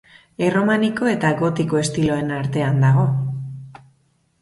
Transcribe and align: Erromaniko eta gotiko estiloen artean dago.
Erromaniko 0.45 1.09
eta 1.11 1.31
gotiko 1.43 1.81
estiloen 1.83 2.35
artean 2.41 2.83
dago. 2.89 3.09